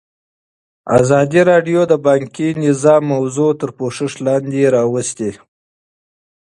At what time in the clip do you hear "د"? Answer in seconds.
1.91-1.93